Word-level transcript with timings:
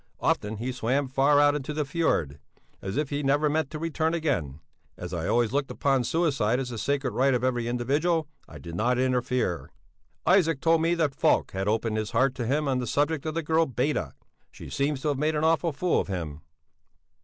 Often 0.19 0.57
he 0.57 0.71
swam 0.71 1.07
far 1.07 1.39
out 1.39 1.53
into 1.53 1.75
the 1.75 1.83
fjörd, 1.83 2.39
as 2.81 2.97
if 2.97 3.11
he 3.11 3.21
never 3.21 3.51
meant 3.51 3.69
to 3.69 3.77
return 3.77 4.15
again. 4.15 4.59
As 4.97 5.13
I 5.13 5.27
always 5.27 5.53
looked 5.53 5.69
upon 5.69 6.05
suicide 6.05 6.59
as 6.59 6.69
the 6.69 6.79
sacred 6.79 7.11
right 7.11 7.35
of 7.35 7.43
every 7.43 7.67
individual, 7.67 8.27
I 8.47 8.57
did 8.57 8.73
not 8.73 8.97
interfere. 8.97 9.69
Isaac 10.25 10.59
told 10.59 10.81
me 10.81 10.95
that 10.95 11.13
Falk 11.13 11.51
had 11.51 11.67
opened 11.67 11.97
his 11.97 12.09
heart 12.13 12.33
to 12.33 12.47
him 12.47 12.67
on 12.67 12.79
the 12.79 12.87
subject 12.87 13.27
of 13.27 13.35
the 13.35 13.43
girl 13.43 13.67
Beda; 13.67 14.13
she 14.49 14.71
seems 14.71 15.01
to 15.01 15.09
have 15.09 15.19
made 15.19 15.35
an 15.35 15.43
awful 15.43 15.71
fool 15.71 15.99
of 15.99 16.07
him. 16.07 16.41